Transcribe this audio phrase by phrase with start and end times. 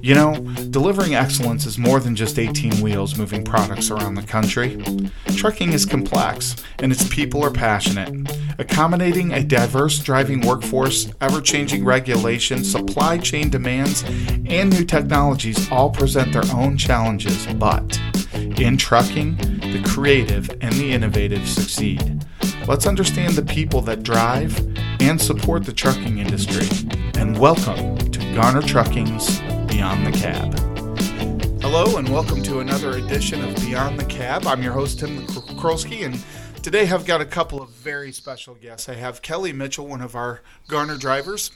[0.00, 0.34] You know,
[0.70, 4.80] delivering excellence is more than just 18 wheels moving products around the country.
[5.36, 8.30] Trucking is complex, and its people are passionate.
[8.58, 14.04] Accommodating a diverse driving workforce, ever changing regulations, supply chain demands,
[14.46, 18.00] and new technologies all present their own challenges, but
[18.34, 22.24] in trucking, the creative and the innovative succeed.
[22.68, 24.58] Let's understand the people that drive
[25.00, 26.68] and support the trucking industry.
[27.14, 29.40] And welcome to Garner Trucking's
[29.78, 30.58] Beyond the Cab.
[31.62, 34.44] Hello, and welcome to another edition of Beyond the Cab.
[34.44, 36.20] I'm your host, Tim Krolski, and
[36.64, 38.88] today I've got a couple of very special guests.
[38.88, 41.52] I have Kelly Mitchell, one of our Garner drivers.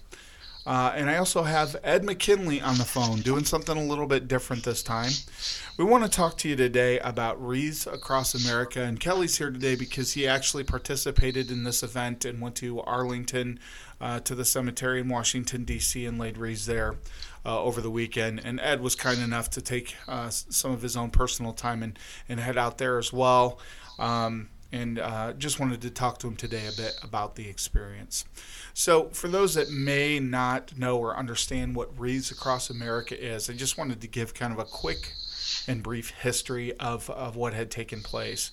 [0.64, 4.28] Uh, and I also have Ed McKinley on the phone doing something a little bit
[4.28, 5.10] different this time.
[5.76, 8.80] We want to talk to you today about Wreaths Across America.
[8.82, 13.58] And Kelly's here today because he actually participated in this event and went to Arlington
[14.00, 16.96] uh, to the cemetery in Washington, D.C., and laid wreaths there
[17.44, 18.40] uh, over the weekend.
[18.44, 21.98] And Ed was kind enough to take uh, some of his own personal time and,
[22.28, 23.58] and head out there as well.
[23.98, 28.24] Um, and uh, just wanted to talk to him today a bit about the experience.
[28.74, 33.52] So, for those that may not know or understand what Wreaths Across America is, I
[33.52, 35.12] just wanted to give kind of a quick
[35.68, 38.50] and brief history of, of what had taken place.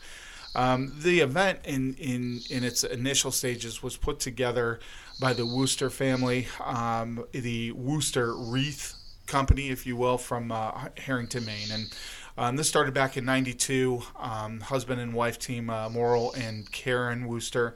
[0.55, 4.79] Um, the event in, in, in its initial stages was put together
[5.19, 8.95] by the Worcester family, um, the Worcester Wreath
[9.27, 11.69] Company, if you will, from uh, Harrington, Maine.
[11.71, 11.95] And
[12.39, 14.01] um, this started back in 92.
[14.17, 17.75] Um, husband and wife team, uh, Morrill and Karen Worcester,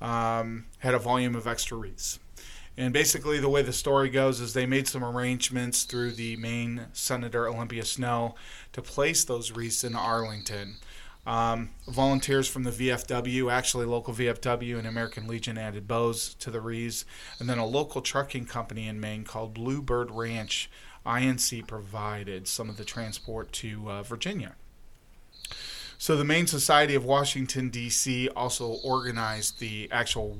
[0.00, 2.20] um, had a volume of extra wreaths.
[2.76, 6.86] And basically, the way the story goes is they made some arrangements through the Maine
[6.92, 8.36] Senator Olympia Snowe
[8.72, 10.76] to place those wreaths in Arlington.
[11.26, 16.60] Um, volunteers from the VFW, actually local VFW and American Legion, added bows to the
[16.60, 17.04] wreaths,
[17.38, 20.70] and then a local trucking company in Maine called Bluebird Ranch
[21.06, 24.54] INC provided some of the transport to uh, Virginia.
[25.98, 28.28] So the Maine Society of Washington D.C.
[28.30, 30.36] also organized the actual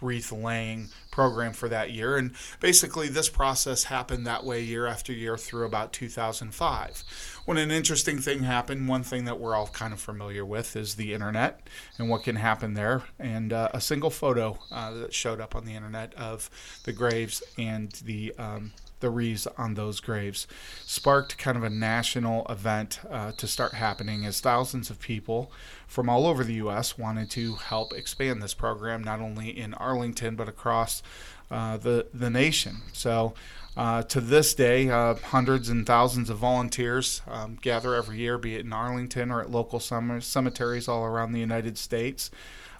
[0.00, 2.16] wreath laying program for that year.
[2.16, 7.33] And basically, this process happened that way year after year through about 2005.
[7.44, 10.94] When an interesting thing happened, one thing that we're all kind of familiar with is
[10.94, 11.68] the internet
[11.98, 13.02] and what can happen there.
[13.18, 16.48] And uh, a single photo uh, that showed up on the internet of
[16.84, 20.46] the graves and the um, the wreaths on those graves
[20.84, 25.50] sparked kind of a national event uh, to start happening as thousands of people
[25.86, 26.96] from all over the U.S.
[26.98, 31.02] wanted to help expand this program, not only in Arlington but across
[31.50, 32.76] uh, the the nation.
[32.92, 33.34] So.
[33.76, 38.54] Uh, to this day, uh, hundreds and thousands of volunteers um, gather every year, be
[38.54, 42.30] it in Arlington or at local cemeteries all around the United States.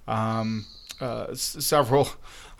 [0.07, 0.67] Um,
[1.01, 2.09] uh, s- several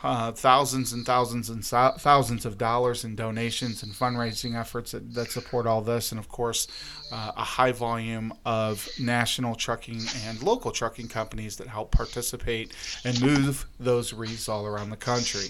[0.05, 5.15] uh, thousands and thousands and so- thousands of dollars in donations and fundraising efforts that,
[5.15, 6.69] that support all this, and of course,
[7.11, 13.19] uh, a high volume of national trucking and local trucking companies that help participate and
[13.23, 15.47] move those wreaths all around the country.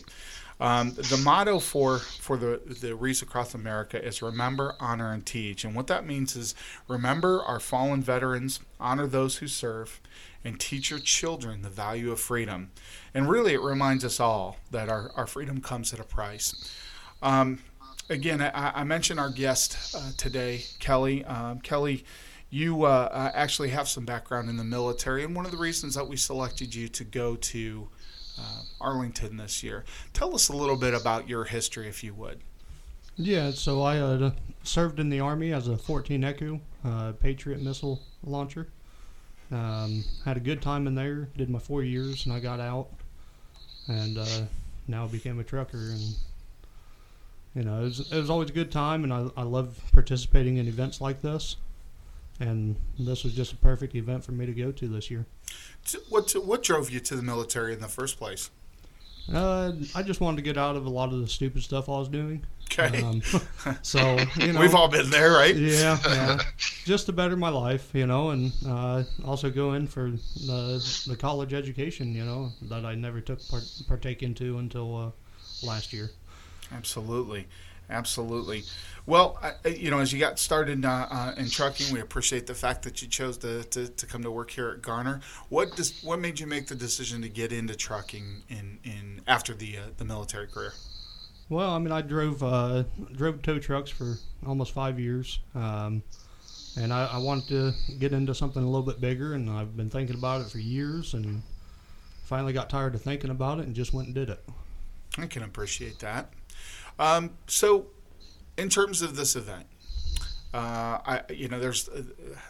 [0.60, 5.64] Um, the motto for for the the Wreaths Across America is remember, honor, and teach.
[5.64, 6.54] And what that means is
[6.86, 10.00] remember our fallen veterans, honor those who serve,
[10.44, 12.70] and teach your children the value of freedom.
[13.12, 16.72] And really, it reminds us all that our, our freedom comes at a price.
[17.22, 17.60] Um,
[18.10, 21.24] again, I, I, mentioned our guest uh, today, Kelly.
[21.24, 22.04] Um, Kelly,
[22.50, 25.94] you uh, uh, actually have some background in the military, and one of the reasons
[25.94, 27.88] that we selected you to go to
[28.38, 29.84] uh, Arlington this year.
[30.12, 32.40] Tell us a little bit about your history, if you would.
[33.16, 34.32] Yeah, so I uh,
[34.64, 38.68] served in the Army as a 14 Echo uh, Patriot missile launcher.
[39.52, 41.28] Um, had a good time in there.
[41.36, 42.88] Did my four years, and I got out,
[43.86, 44.42] and uh,
[44.88, 45.76] now became a trucker.
[45.76, 46.14] And
[47.54, 50.56] you know, it was, it was always a good time, and I I love participating
[50.56, 51.56] in events like this.
[52.40, 55.24] And this was just a perfect event for me to go to this year.
[56.08, 58.50] What what drove you to the military in the first place?
[59.32, 61.92] Uh, I just wanted to get out of a lot of the stupid stuff I
[61.92, 62.44] was doing.
[62.78, 63.02] Okay.
[63.02, 63.22] Um,
[63.82, 65.54] so you know, we've all been there, right?
[65.54, 66.38] Yeah, yeah.
[66.84, 70.10] Just to better my life, you know, and uh, also go in for
[70.46, 75.66] the the college education, you know, that I never took part, partake into until uh,
[75.66, 76.10] last year.
[76.72, 77.46] Absolutely,
[77.90, 78.64] absolutely.
[79.06, 82.54] Well, I, you know, as you got started uh, uh, in trucking, we appreciate the
[82.54, 85.20] fact that you chose to, to, to, come to work here at Garner.
[85.50, 89.52] What does what made you make the decision to get into trucking in, in after
[89.52, 90.72] the uh, the military career?
[91.50, 94.16] Well, I mean, I drove uh, drove tow trucks for
[94.46, 96.02] almost five years, um,
[96.78, 99.90] and I, I, wanted to get into something a little bit bigger, and I've been
[99.90, 101.42] thinking about it for years, and
[102.24, 104.42] finally got tired of thinking about it and just went and did it.
[105.18, 106.32] I can appreciate that.
[106.98, 107.86] Um, so,
[108.56, 109.66] in terms of this event,
[110.54, 112.02] uh, I you know there's uh,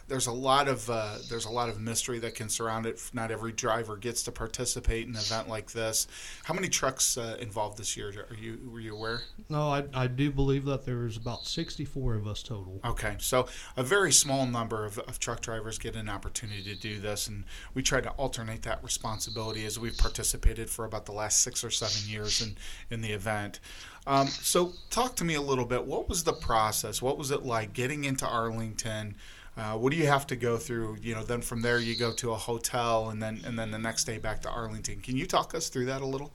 [0.07, 3.01] there's a lot of uh, there's a lot of mystery that can surround it.
[3.13, 6.07] Not every driver gets to participate in an event like this.
[6.43, 8.13] How many trucks uh, involved this year?
[8.29, 9.21] Are you were you aware?
[9.49, 12.79] No, I, I do believe that there's about 64 of us total.
[12.85, 16.99] Okay, so a very small number of, of truck drivers get an opportunity to do
[16.99, 17.43] this, and
[17.73, 21.71] we try to alternate that responsibility as we've participated for about the last six or
[21.71, 22.55] seven years in
[22.91, 23.59] in the event.
[24.07, 25.85] Um, so, talk to me a little bit.
[25.85, 27.01] What was the process?
[27.01, 29.15] What was it like getting into Arlington?
[29.57, 30.97] Uh, what do you have to go through?
[31.01, 33.79] You know, then from there you go to a hotel, and then and then the
[33.79, 34.99] next day back to Arlington.
[34.99, 36.31] Can you talk us through that a little?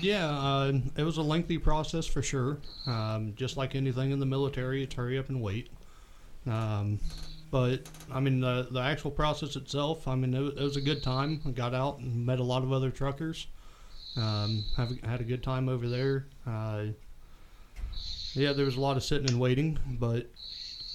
[0.00, 2.58] Yeah, uh, it was a lengthy process for sure.
[2.86, 5.68] Um, just like anything in the military, it's hurry up and wait.
[6.46, 6.98] Um,
[7.50, 11.02] but I mean, the the actual process itself, I mean, it, it was a good
[11.02, 11.40] time.
[11.46, 13.48] I got out and met a lot of other truckers.
[14.16, 16.26] Um, I've had a good time over there.
[16.46, 16.86] Uh,
[18.34, 20.26] yeah, there was a lot of sitting and waiting, but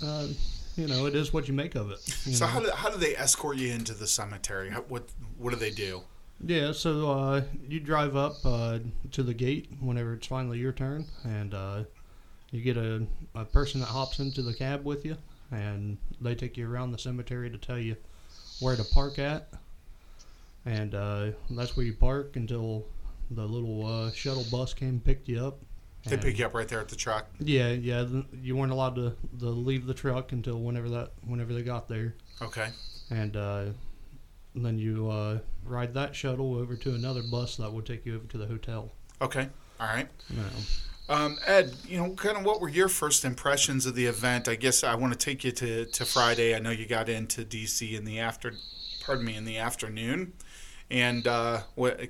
[0.03, 0.27] uh,
[0.75, 1.99] you know, it is what you make of it.
[1.99, 2.51] So know?
[2.51, 4.69] how do, how do they escort you into the cemetery?
[4.69, 5.03] How, what
[5.37, 6.03] what do they do?
[6.45, 8.79] Yeah, so uh, you drive up uh,
[9.11, 11.83] to the gate whenever it's finally your turn, and uh,
[12.51, 15.17] you get a, a person that hops into the cab with you,
[15.51, 17.95] and they take you around the cemetery to tell you
[18.59, 19.49] where to park at,
[20.65, 22.85] and uh, that's where you park until
[23.31, 25.59] the little uh, shuttle bus came and picked you up.
[26.05, 27.27] They pick you up right there at the truck.
[27.39, 28.05] Yeah, yeah.
[28.41, 32.15] You weren't allowed to, to leave the truck until whenever that whenever they got there,
[32.41, 32.69] Okay.
[33.09, 33.65] and uh,
[34.55, 38.25] then you uh, ride that shuttle over to another bus that would take you over
[38.27, 38.93] to the hotel.
[39.21, 39.49] Okay.
[39.81, 40.07] All right.
[40.29, 40.43] No.
[41.09, 44.47] Um, Ed, you know, kind of what were your first impressions of the event?
[44.47, 46.55] I guess I want to take you to, to Friday.
[46.55, 48.53] I know you got into DC in the after,
[49.05, 50.33] pardon me, in the afternoon,
[50.89, 51.61] and uh,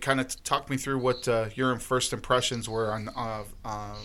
[0.02, 3.96] kind of talk me through what uh, your first impressions were on uh,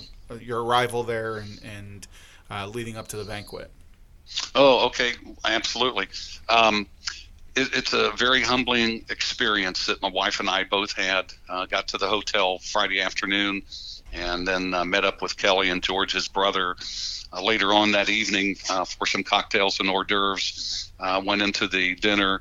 [0.40, 2.06] your arrival there and and
[2.50, 3.70] uh, leading up to the banquet.
[4.54, 5.12] Oh, okay,
[5.44, 6.08] absolutely.
[6.48, 6.86] Um,
[7.54, 11.32] it, it's a very humbling experience that my wife and I both had.
[11.48, 13.62] Uh, got to the hotel Friday afternoon,
[14.12, 16.76] and then uh, met up with Kelly and George, his brother,
[17.42, 20.92] later on that evening for some cocktails and hors d'oeuvres.
[21.24, 22.40] Went into the dinner,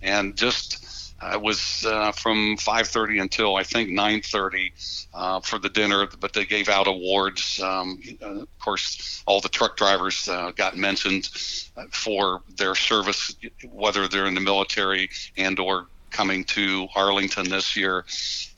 [0.00, 0.84] and just
[1.32, 6.08] it was uh, from 5:30 until I think 9:30 uh, for the dinner.
[6.20, 7.60] But they gave out awards.
[7.60, 11.28] Um, uh, of course, all the truck drivers uh, got mentioned
[11.76, 13.34] uh, for their service,
[13.70, 18.04] whether they're in the military and or coming to Arlington this year,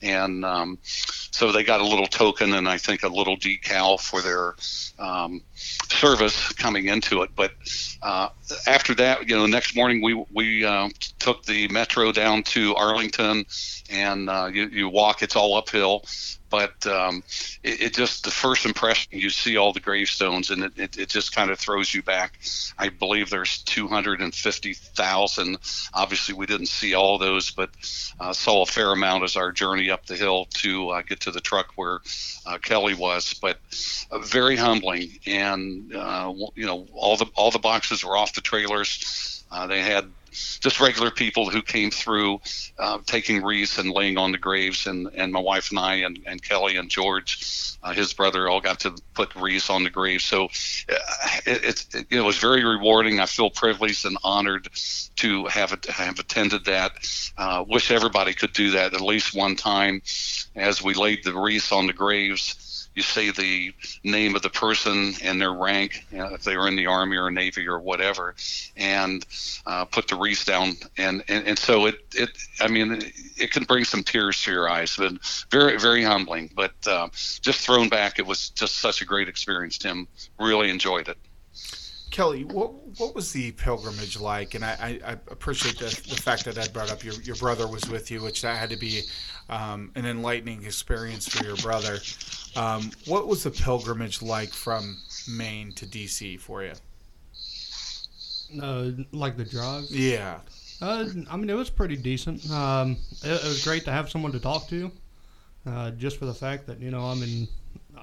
[0.03, 4.21] and um, so they got a little token and I think a little decal for
[4.21, 4.55] their
[4.99, 7.31] um, service coming into it.
[7.35, 7.53] But
[8.03, 8.29] uh,
[8.67, 13.47] after that, you know, next morning we we uh, took the metro down to Arlington,
[13.91, 15.23] and uh, you, you walk.
[15.23, 16.05] It's all uphill,
[16.55, 17.25] but um,
[17.65, 21.09] it, it just the first impression you see all the gravestones, and it, it, it
[21.09, 22.39] just kind of throws you back.
[22.79, 25.59] I believe there's 250,000.
[25.93, 27.71] Obviously, we didn't see all those, but
[28.21, 31.33] uh, saw a fair amount as our journey up the hill to uh, get to
[31.33, 31.99] the truck where
[32.47, 33.35] uh, Kelly was.
[33.35, 33.59] But
[34.13, 38.43] uh, very humbling, and uh, you know, all the all the boxes were off the
[38.43, 39.45] trailers.
[39.51, 40.09] Uh, they had
[40.61, 42.41] just regular people who came through
[42.79, 46.19] uh, taking wreaths and laying on the graves and, and my wife and I and,
[46.27, 50.25] and Kelly and George uh, his brother all got to put wreaths on the graves
[50.25, 50.95] so uh,
[51.47, 53.21] it, it, it, was very rewarding.
[53.21, 54.69] I feel privileged and honored
[55.17, 56.93] to have have attended that.
[57.37, 60.03] Uh, wish everybody could do that at least one time
[60.57, 63.73] as we laid the wreaths on the graves you say the
[64.05, 67.17] name of the person and their rank, you know, if they were in the Army
[67.17, 68.35] or Navy or whatever,
[68.77, 69.27] and
[69.67, 70.77] uh, put the wreath down.
[70.97, 73.03] And, and, and so it, it, I mean,
[73.37, 75.13] it, can bring some tears to your eyes, but
[75.51, 76.51] very, very humbling.
[76.55, 80.07] But uh, just thrown back, it was just such a great experience, Tim.
[80.39, 81.19] Really enjoyed it.
[82.15, 84.55] Kelly, what what was the pilgrimage like?
[84.55, 87.67] And I, I, I appreciate the, the fact that I brought up your, your brother
[87.67, 89.03] was with you, which that had to be
[89.49, 91.99] um, an enlightening experience for your brother.
[92.57, 96.73] Um, what was the pilgrimage like from Maine to DC for you?
[98.61, 99.85] Uh, like the drive.
[99.91, 100.39] Yeah.
[100.81, 102.49] Uh, I mean, it was pretty decent.
[102.51, 104.91] Um, it, it was great to have someone to talk to,
[105.67, 107.49] uh, just for the fact that you know I'm in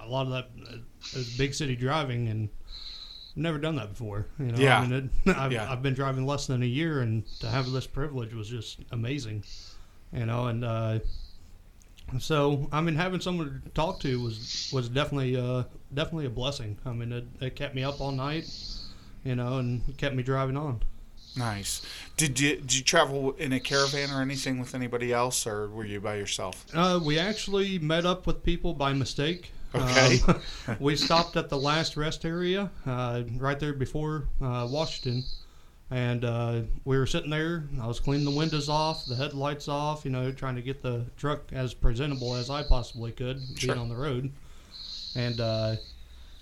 [0.04, 0.78] a lot of that uh,
[1.14, 2.50] is big city driving and
[3.32, 4.26] I've never done that before.
[4.40, 4.80] You know, Yeah.
[4.80, 5.72] I mean, it, I've, Yeah.
[5.72, 9.44] I've been driving less than a year, and to have this privilege was just amazing.
[10.12, 11.00] You know, and uh,
[12.20, 15.64] so I mean, having someone to talk to was was definitely uh,
[15.94, 16.78] definitely a blessing.
[16.86, 18.50] I mean, it, it kept me up all night,
[19.24, 20.82] you know, and kept me driving on.
[21.36, 21.82] Nice.
[22.18, 25.86] Did you did you travel in a caravan or anything with anybody else, or were
[25.86, 26.66] you by yourself?
[26.74, 29.52] Uh, we actually met up with people by mistake.
[29.74, 30.20] Okay.
[30.28, 30.42] Um,
[30.80, 35.24] we stopped at the last rest area, uh, right there before uh, Washington,
[35.92, 37.66] and uh, we were sitting there.
[37.82, 41.06] I was cleaning the windows off, the headlights off, you know, trying to get the
[41.18, 43.74] truck as presentable as I possibly could, Sure.
[43.76, 44.32] being on the road.
[45.16, 45.76] And uh,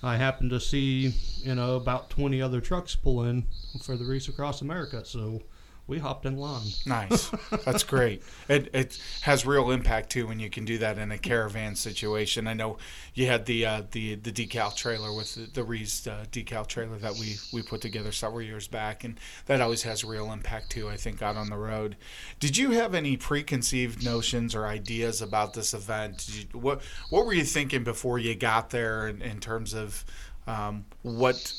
[0.03, 1.13] I happened to see,
[1.43, 3.45] you know, about 20 other trucks pull in
[3.81, 5.41] for the Wreaths Across America, so
[5.89, 6.67] we hopped in line.
[6.85, 7.31] Nice.
[7.65, 8.21] That's great.
[8.47, 12.47] It it has real impact too when you can do that in a caravan situation.
[12.47, 12.77] I know
[13.15, 16.97] you had the uh, the the decal trailer with the, the Wreaths uh, decal trailer
[16.99, 20.87] that we we put together several years back, and that always has real impact too.
[20.87, 21.97] I think out on the road.
[22.39, 26.25] Did you have any preconceived notions or ideas about this event?
[26.25, 30.05] Did you, what what were you thinking before you got there in, in terms of
[30.45, 31.53] um, what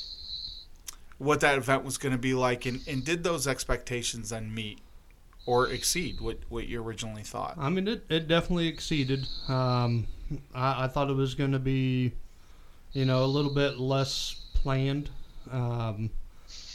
[1.21, 4.79] what that event was going to be like, and, and did those expectations then meet
[5.45, 7.55] or exceed what, what you originally thought?
[7.59, 9.27] I mean, it, it definitely exceeded.
[9.47, 10.07] Um,
[10.53, 12.13] I, I thought it was going to be,
[12.93, 15.11] you know, a little bit less planned.
[15.51, 16.09] Um,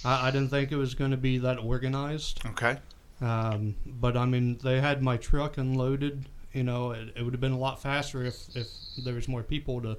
[0.04, 2.40] I, I didn't think it was going to be that organized.
[2.46, 2.78] Okay.
[3.20, 6.26] Um, but I mean, they had my truck unloaded.
[6.52, 8.68] You know, it, it would have been a lot faster if, if
[9.04, 9.98] there was more people to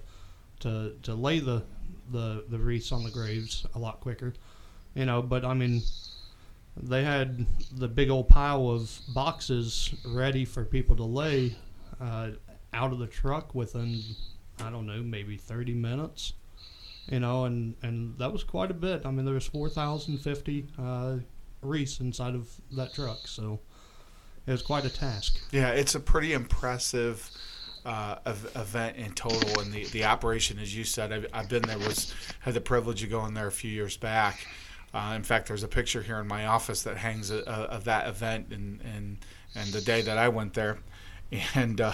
[0.62, 1.64] to to lay the
[2.12, 4.34] the the wreaths on the graves a lot quicker.
[4.96, 5.82] You know, but I mean,
[6.76, 7.46] they had
[7.76, 11.56] the big old pile of boxes ready for people to lay
[12.00, 12.32] uh,
[12.74, 14.02] out of the truck within
[14.64, 16.34] I don't know maybe thirty minutes.
[17.10, 19.06] You know, and and that was quite a bit.
[19.06, 21.18] I mean, there was four thousand fifty uh,
[21.62, 23.60] wreaths inside of that truck, so
[24.46, 25.40] it was quite a task.
[25.52, 27.30] Yeah, it's a pretty impressive
[27.88, 31.78] uh, event in total, and the, the operation, as you said, I've, I've been there.
[31.78, 34.46] Was had the privilege of going there a few years back.
[34.94, 38.08] Uh, in fact, there's a picture here in my office that hangs uh, of that
[38.08, 39.18] event and and
[39.56, 40.80] and the day that I went there,
[41.56, 41.82] and.
[41.82, 41.94] Uh,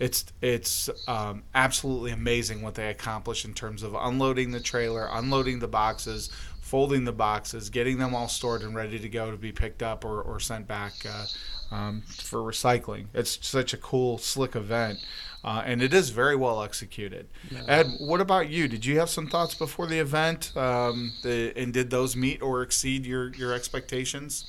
[0.00, 5.58] it's it's um, absolutely amazing what they accomplish in terms of unloading the trailer, unloading
[5.58, 6.30] the boxes,
[6.70, 10.04] folding the boxes, getting them all stored and ready to go to be picked up
[10.04, 11.24] or, or sent back uh,
[11.74, 13.06] um, for recycling.
[13.12, 15.04] It's such a cool, slick event,
[15.42, 17.26] uh, and it is very well executed.
[17.66, 18.68] Ed, what about you?
[18.68, 22.62] Did you have some thoughts before the event, um, the, and did those meet or
[22.62, 24.44] exceed your your expectations?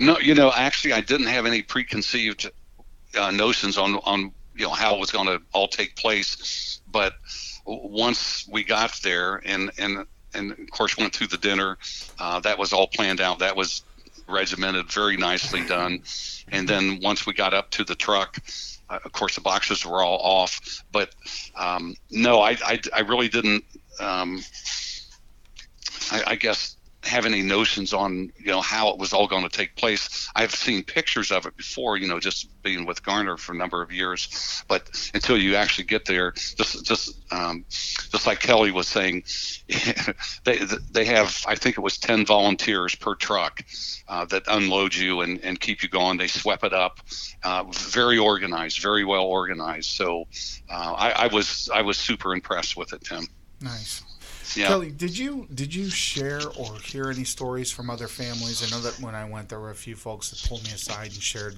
[0.00, 2.50] No, you know, actually, I didn't have any preconceived
[3.18, 7.16] uh, notions on on you know how it was going to all take place, but
[7.66, 11.78] once we got there and and and of course went through the dinner,
[12.18, 13.38] uh, that was all planned out.
[13.38, 13.82] That was
[14.28, 16.02] regimented, very nicely done.
[16.48, 18.38] And then once we got up to the truck,
[18.88, 20.84] uh, of course the boxes were all off.
[20.92, 21.14] But
[21.54, 23.64] um, no, I, I I really didn't.
[24.00, 24.42] Um,
[26.10, 26.76] I, I guess
[27.06, 30.28] have any notions on you know how it was all going to take place.
[30.34, 33.82] I've seen pictures of it before, you know, just being with Garner for a number
[33.82, 38.88] of years, but until you actually get there, just just um, just like Kelly was
[38.88, 39.24] saying,
[40.44, 40.58] they
[40.90, 43.62] they have I think it was ten volunteers per truck
[44.08, 46.18] uh, that unload you and, and keep you going.
[46.18, 47.00] They sweep it up,
[47.42, 49.90] uh, very organized, very well organized.
[49.90, 50.24] So
[50.70, 53.26] uh, I, I was I was super impressed with it, Tim.
[53.60, 54.02] Nice.
[54.56, 54.68] Yeah.
[54.68, 58.62] Kelly, did you did you share or hear any stories from other families?
[58.62, 61.12] I know that when I went, there were a few folks that pulled me aside
[61.12, 61.56] and shared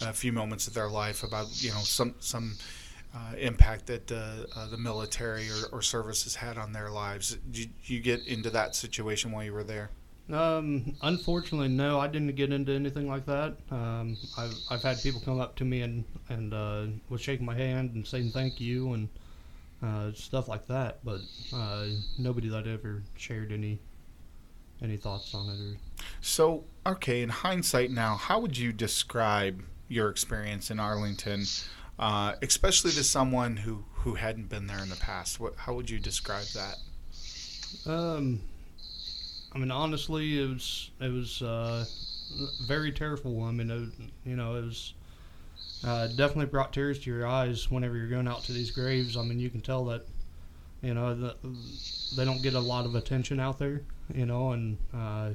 [0.00, 2.56] a few moments of their life about you know some some
[3.14, 7.36] uh, impact that uh, uh, the military or, or services had on their lives.
[7.50, 9.90] Did you get into that situation while you were there?
[10.30, 13.56] Um, unfortunately, no, I didn't get into anything like that.
[13.70, 17.54] Um, I've, I've had people come up to me and and uh, was shaking my
[17.54, 19.08] hand and saying thank you and
[19.82, 21.20] uh, stuff like that, but
[21.54, 21.86] uh,
[22.18, 23.80] nobody that ever shared any
[24.80, 25.76] any thoughts on it or
[26.20, 31.44] So, okay, in hindsight now, how would you describe your experience in Arlington,
[31.98, 35.40] uh, especially to someone who, who hadn't been there in the past?
[35.40, 36.76] What, how would you describe that?
[37.90, 38.40] Um,
[39.52, 41.84] I mean, honestly, it was it was uh,
[42.66, 43.42] very terrible.
[43.42, 44.94] I mean, it, you know, it was
[45.84, 49.16] uh, definitely brought tears to your eyes whenever you're going out to these graves.
[49.16, 50.06] I mean, you can tell that
[50.82, 51.36] you know that
[52.16, 53.82] they don't get a lot of attention out there.
[54.14, 55.30] You know, and uh,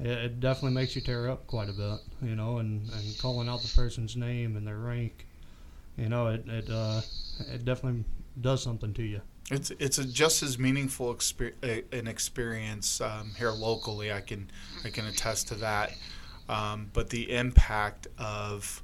[0.00, 2.00] it, it definitely makes you tear up quite a bit.
[2.22, 5.26] You know, and, and calling out the person's name and their rank.
[5.96, 7.00] You know, it it uh,
[7.52, 8.04] it definitely
[8.40, 9.20] does something to you.
[9.50, 14.12] It's it's just as meaningful exper- an experience um, here locally.
[14.12, 14.50] I can
[14.84, 15.92] I can attest to that.
[16.48, 18.82] Um, but the impact of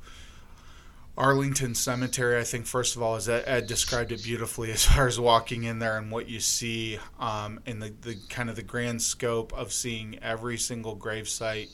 [1.17, 5.07] Arlington Cemetery, I think, first of all, is Ed, Ed described it beautifully as far
[5.07, 8.63] as walking in there and what you see, um, and the, the kind of the
[8.63, 11.71] grand scope of seeing every single gravesite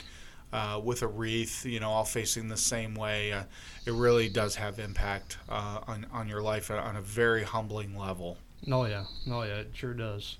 [0.52, 3.42] uh, with a wreath, you know, all facing the same way, uh,
[3.86, 8.36] it really does have impact uh, on on your life on a very humbling level.
[8.70, 10.36] Oh yeah, oh yeah, it sure does.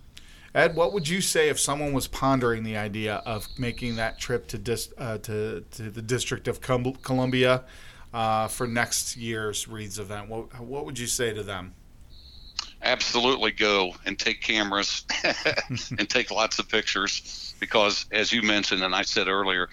[0.55, 4.47] Ed, what would you say if someone was pondering the idea of making that trip
[4.49, 7.65] to dis, uh, to, to the District of Columbia
[8.13, 10.29] uh, for next year's Wreaths event?
[10.29, 11.75] What, what would you say to them?
[12.83, 15.05] Absolutely go and take cameras
[15.99, 19.69] and take lots of pictures because, as you mentioned, and I said earlier,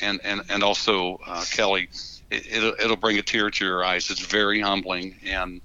[0.00, 1.90] and, and, and also uh, Kelly,
[2.30, 4.10] it, will it'll bring a tear to your eyes.
[4.10, 5.60] It's very humbling, and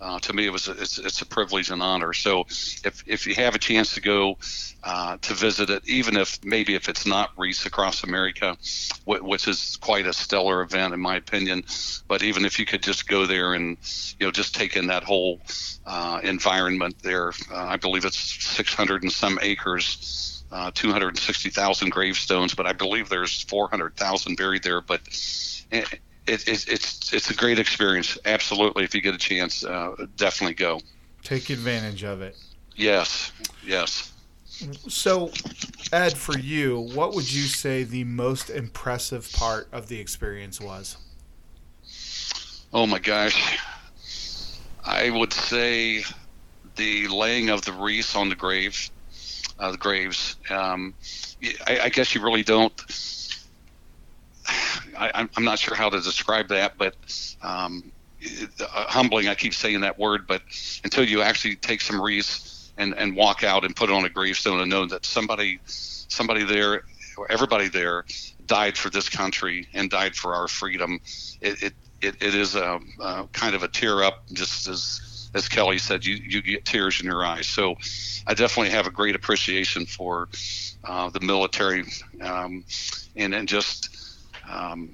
[0.00, 2.12] uh, to me, it was a, it's, it's a privilege and honor.
[2.12, 2.42] So,
[2.84, 4.38] if if you have a chance to go
[4.82, 8.56] uh, to visit it, even if maybe if it's not Wreaths Across America,
[9.04, 11.64] which is quite a stellar event in my opinion,
[12.08, 13.76] but even if you could just go there and
[14.18, 15.40] you know just take in that whole
[15.86, 20.36] uh, environment there, uh, I believe it's 600 and some acres.
[20.52, 24.80] Uh, 260,000 gravestones, but I believe there's 400,000 buried there.
[24.80, 25.00] But
[25.70, 28.18] it, it, it's it's a great experience.
[28.24, 30.80] Absolutely, if you get a chance, uh, definitely go.
[31.22, 32.36] Take advantage of it.
[32.76, 33.32] Yes,
[33.64, 34.12] yes.
[34.88, 35.30] So,
[35.92, 40.96] Ed, for you, what would you say the most impressive part of the experience was?
[42.72, 43.58] Oh my gosh,
[44.84, 46.04] I would say
[46.76, 48.90] the laying of the wreaths on the grave,
[49.58, 50.36] uh, the graves.
[50.50, 50.94] Um,
[51.66, 52.72] I, I guess you really don't
[54.96, 56.96] I, am not sure how to describe that, but
[57.42, 57.92] um,
[58.60, 59.28] uh, humbling.
[59.28, 60.42] I keep saying that word, but
[60.84, 64.10] until you actually take some wreaths and, and walk out and put it on a
[64.10, 66.82] gravestone and know that somebody somebody there
[67.16, 68.04] or everybody there
[68.46, 70.98] died for this country and died for our freedom,
[71.40, 75.48] it it, it, it is a, a kind of a tear up, just as as
[75.48, 77.46] Kelly said, you you get tears in your eyes.
[77.46, 77.76] So
[78.26, 80.28] I definitely have a great appreciation for
[80.84, 81.84] uh, the military
[82.22, 82.64] um,
[83.16, 83.99] and and just
[84.50, 84.90] um,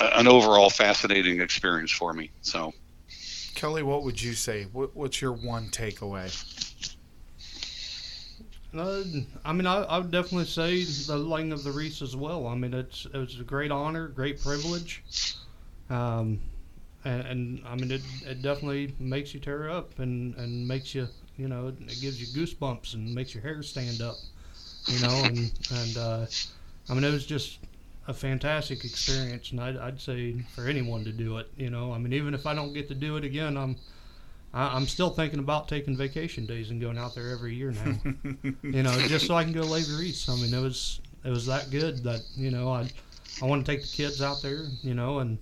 [0.00, 2.30] an overall fascinating experience for me.
[2.42, 2.72] So,
[3.54, 4.66] Kelly, what would you say?
[4.72, 6.32] What, what's your one takeaway?
[8.76, 9.02] Uh,
[9.44, 12.46] I mean, I, I, would definitely say the laying of the wreaths as well.
[12.46, 15.02] I mean, it's it was a great honor, great privilege,
[15.88, 16.38] um,
[17.04, 21.08] and, and, I mean, it, it definitely makes you tear up and, and makes you,
[21.38, 24.16] you know, it gives you goosebumps and makes your hair stand up,
[24.86, 26.26] you know, and and uh,
[26.90, 27.58] I mean, it was just
[28.08, 31.48] a fantastic experience, and I'd, I'd say for anyone to do it.
[31.56, 33.76] You know, I mean, even if I don't get to do it again, I'm
[34.52, 37.98] I, I'm still thinking about taking vacation days and going out there every year now.
[38.62, 40.28] you know, just so I can go lay East.
[40.30, 42.90] I mean, it was it was that good that you know I
[43.42, 45.38] I want to take the kids out there, you know, and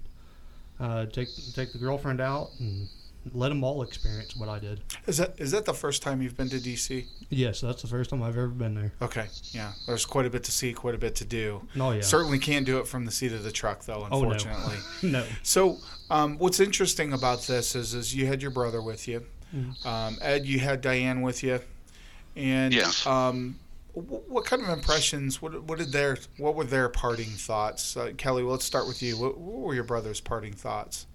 [0.81, 2.89] uh, take take the girlfriend out and
[3.33, 4.81] let them all experience what I did.
[5.07, 7.07] Is that is that the first time you've been to DC?
[7.29, 8.93] Yes, that's the first time I've ever been there.
[9.03, 9.73] Okay, yeah.
[9.87, 11.67] There's quite a bit to see, quite a bit to do.
[11.79, 12.03] Oh yeah.
[12.03, 14.05] Certainly can't do it from the seat of the truck, though.
[14.11, 14.77] Unfortunately.
[14.77, 15.09] Oh, no.
[15.21, 15.27] no.
[15.43, 15.79] So,
[16.11, 19.89] um, what's interesting about this is, is you had your brother with you, mm-hmm.
[19.89, 20.47] um, Ed.
[20.47, 21.61] You had Diane with you,
[22.37, 23.07] and yes.
[23.07, 23.57] Um,
[23.95, 25.41] what kind of impressions?
[25.41, 27.97] What, what did their what were their parting thoughts?
[27.97, 29.19] Uh, Kelly, let's start with you.
[29.19, 31.07] What, what were your brother's parting thoughts?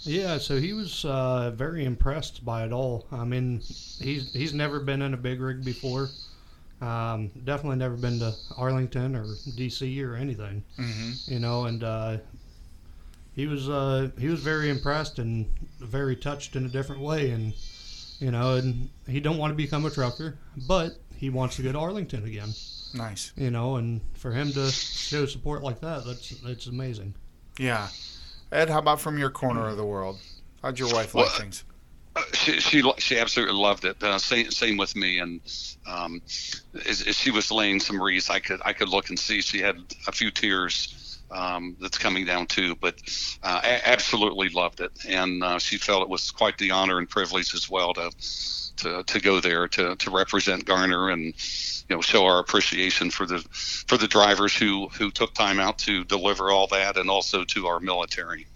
[0.00, 3.06] Yeah, so he was uh, very impressed by it all.
[3.10, 6.10] I mean, he's he's never been in a big rig before.
[6.80, 10.62] Um, definitely never been to Arlington or DC or anything.
[10.78, 11.32] Mm-hmm.
[11.32, 12.18] You know, and uh,
[13.34, 15.46] he was uh, he was very impressed and
[15.80, 17.30] very touched in a different way.
[17.30, 17.54] And
[18.18, 21.72] you know, and he don't want to become a trucker, but he wants to go
[21.72, 22.50] to Arlington again.
[22.94, 23.32] Nice.
[23.36, 27.14] You know, and for him to show support like that, that's that's amazing.
[27.58, 27.88] Yeah.
[28.52, 30.18] Ed, how about from your corner of the world?
[30.62, 31.64] How'd your wife like things?
[32.14, 34.02] Uh, she, she she absolutely loved it.
[34.02, 35.40] Uh, same same with me, and
[35.86, 36.22] um,
[36.86, 39.58] as, as, she was laying some wreaths, I could I could look and see she
[39.58, 39.76] had
[40.08, 42.76] a few tears um, that's coming down too.
[42.76, 43.00] But
[43.42, 47.08] uh, a- absolutely loved it, and uh, she felt it was quite the honor and
[47.08, 48.10] privilege as well to
[48.76, 53.26] to, to go there to, to represent Garner and you know show our appreciation for
[53.26, 53.38] the
[53.86, 57.66] for the drivers who who took time out to deliver all that and also to
[57.66, 58.46] our military.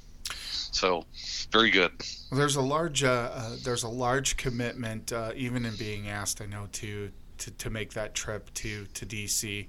[0.73, 1.05] So
[1.51, 1.93] very good.
[2.31, 6.41] Well, there's a large uh, uh, there's a large commitment uh, even in being asked
[6.41, 9.67] I know to to, to make that trip to to DC.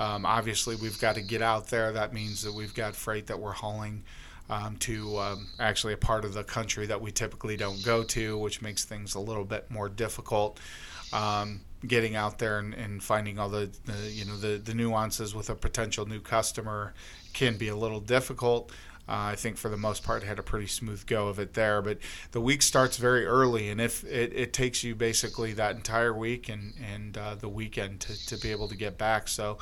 [0.00, 1.92] Um, obviously, we've got to get out there.
[1.92, 4.02] That means that we've got freight that we're hauling
[4.48, 8.38] um, to um, actually a part of the country that we typically don't go to,
[8.38, 10.58] which makes things a little bit more difficult.
[11.12, 15.34] Um, getting out there and, and finding all the, the, you know the, the nuances
[15.34, 16.94] with a potential new customer
[17.34, 18.70] can be a little difficult.
[19.08, 21.82] Uh, I think for the most part had a pretty smooth go of it there.
[21.82, 21.98] But
[22.30, 26.48] the week starts very early, and if it, it takes you basically that entire week
[26.48, 29.28] and and uh, the weekend to, to be able to get back.
[29.28, 29.58] So.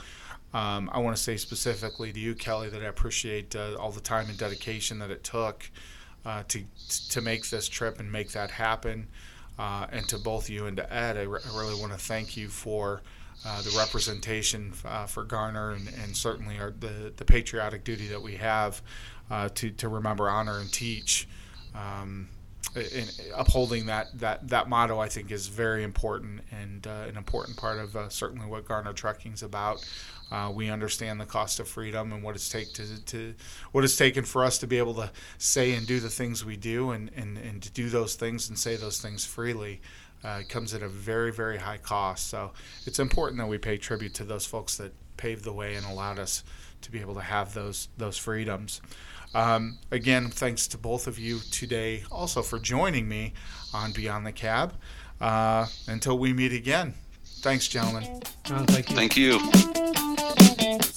[0.55, 4.01] Um, I want to say specifically to you, Kelly, that I appreciate uh, all the
[4.01, 5.71] time and dedication that it took
[6.25, 6.65] uh, to
[7.11, 9.09] to make this trip and make that happen.
[9.59, 12.37] Uh, and to both you and to Ed, I, re- I really want to thank
[12.37, 13.03] you for
[13.45, 18.23] uh, the representation uh, for Garner and, and certainly our, the, the patriotic duty that
[18.23, 18.83] we have
[19.31, 21.29] uh, to, to remember, honor, and teach.
[21.75, 22.29] Um,
[23.35, 27.79] upholding that, that, that motto, I think, is very important and uh, an important part
[27.79, 29.85] of uh, certainly what Garner Trucking is about.
[30.31, 33.35] Uh, we understand the cost of freedom and what it's take to, to
[33.73, 36.57] what it's taken for us to be able to say and do the things we
[36.57, 39.81] do and, and, and to do those things and say those things freely
[40.25, 42.29] uh, comes at a very, very high cost.
[42.29, 42.53] So
[42.85, 46.19] it's important that we pay tribute to those folks that paved the way and allowed
[46.19, 46.45] us
[46.83, 48.81] to be able to have those those freedoms.
[49.35, 53.35] Um, again, thanks to both of you today also for joining me
[53.75, 54.75] on Beyond the Cab.
[55.21, 56.95] Uh, until we meet again,
[57.41, 58.23] thanks, gentlemen.
[58.51, 59.39] Uh, thank you.
[59.41, 60.91] Thank you.